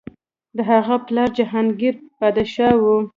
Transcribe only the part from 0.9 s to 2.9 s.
پلار جهانګیر پادشاه و.